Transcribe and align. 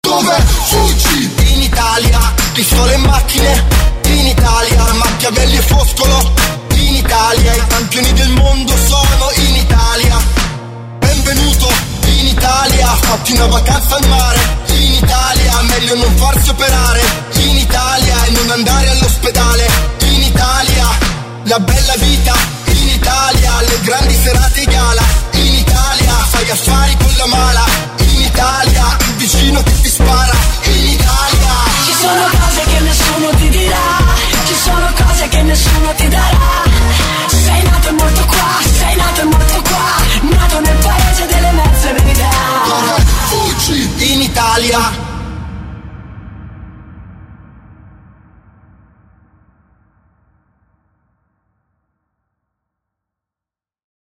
Dove? 0.00 0.34
Fuggi? 0.64 1.30
In 1.52 1.62
Italia, 1.62 2.18
pistole 2.52 2.94
e 2.94 2.96
macchine, 2.96 3.64
in 4.06 4.26
Italia, 4.26 4.92
Machiavelli 4.94 5.56
e 5.56 5.60
Foscolo, 5.62 6.32
in 6.74 6.96
Italia, 6.96 7.54
i 7.54 7.66
campioni 7.68 8.12
del 8.14 8.30
mondo 8.30 8.74
sono 8.76 9.30
in 9.36 9.54
Italia. 9.56 10.16
Benvenuto. 10.98 11.68
In 12.06 12.26
Italia, 12.26 12.86
fatti 12.86 13.32
una 13.32 13.46
vacanza 13.46 13.96
al 13.96 14.08
mare, 14.08 14.40
in 14.68 14.92
Italia, 14.94 15.62
meglio 15.62 15.94
non 15.94 16.16
farsi 16.16 16.50
operare, 16.50 17.00
in 17.34 17.56
Italia 17.56 18.24
e 18.24 18.30
non 18.30 18.50
andare 18.50 18.88
all'ospedale, 18.88 19.68
in 20.00 20.22
Italia, 20.22 20.88
la 21.44 21.60
bella 21.60 21.94
vita, 21.98 22.34
in 22.64 22.88
Italia, 22.88 23.60
le 23.60 23.80
grandi 23.82 24.14
serate 24.14 24.64
gala, 24.64 25.02
in 25.32 25.54
Italia, 25.54 26.12
fai 26.30 26.50
affari 26.50 26.96
con 26.96 27.14
la 27.16 27.26
mala 27.26 27.89
in 43.72 44.22
Italia. 44.22 45.09